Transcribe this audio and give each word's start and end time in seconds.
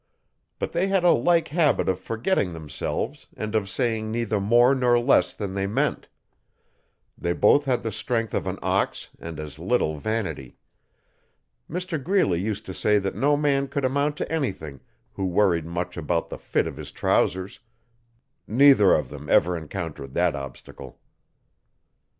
But 0.57 0.71
they 0.71 0.87
had 0.87 1.03
a 1.03 1.11
like 1.11 1.49
habit 1.49 1.87
of 1.87 1.99
forgetting 1.99 2.53
themselves 2.53 3.27
and 3.37 3.53
of 3.53 3.69
saying 3.69 4.09
neither 4.11 4.39
more 4.39 4.73
nor 4.73 4.97
less 4.99 5.35
than 5.35 5.53
they 5.53 5.67
meant. 5.67 6.07
They 7.15 7.33
both 7.33 7.65
had 7.65 7.83
the 7.83 7.91
strength 7.91 8.33
of 8.33 8.47
an 8.47 8.57
ox 8.63 9.11
and 9.19 9.39
as 9.39 9.59
little 9.59 9.99
vanity. 9.99 10.57
Mr 11.69 12.03
Greeley 12.03 12.41
used 12.41 12.65
to 12.65 12.73
say 12.73 12.97
that 12.97 13.13
no 13.13 13.37
man 13.37 13.67
could 13.67 13.85
amount 13.85 14.17
to 14.17 14.31
anything 14.31 14.79
who 15.13 15.25
worried 15.27 15.67
much 15.67 15.97
about 15.97 16.29
the 16.29 16.39
fit 16.39 16.65
of 16.65 16.77
his 16.77 16.91
trousers; 16.91 17.59
neither 18.47 18.93
of 18.93 19.09
them 19.09 19.29
ever 19.29 19.55
encountered 19.55 20.15
that 20.15 20.35
obstacle. 20.35 20.99